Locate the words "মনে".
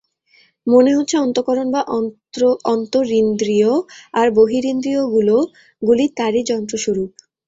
0.67-0.91